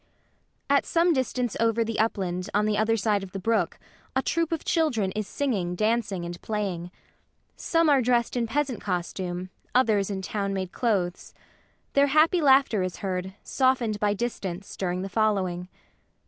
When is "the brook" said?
3.33-3.77